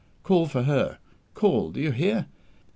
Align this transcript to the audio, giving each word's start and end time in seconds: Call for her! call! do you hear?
Call 0.23 0.47
for 0.47 0.63
her! 0.63 0.97
call! 1.35 1.69
do 1.69 1.79
you 1.79 1.91
hear? 1.91 2.25